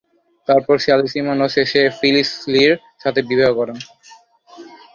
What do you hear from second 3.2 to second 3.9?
বিবাহ করেন।